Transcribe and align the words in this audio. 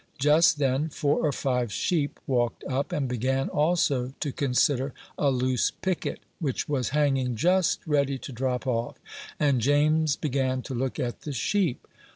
Just 0.17 0.57
then 0.57 0.89
four 0.89 1.19
or 1.23 1.31
five 1.31 1.71
sheep 1.71 2.19
walked 2.25 2.63
up, 2.63 2.91
and 2.91 3.07
began 3.07 3.49
also 3.49 4.13
to 4.19 4.31
consider 4.31 4.95
a 5.15 5.29
loose 5.29 5.69
picket, 5.69 6.21
which 6.39 6.67
was 6.67 6.89
hanging 6.89 7.35
just 7.35 7.85
ready 7.85 8.17
to 8.17 8.31
drop 8.31 8.65
off; 8.65 8.97
and 9.39 9.61
James 9.61 10.15
began 10.15 10.63
to 10.63 10.73
look 10.73 10.99
at 10.99 11.21
the 11.21 11.31
sheep. 11.33 11.87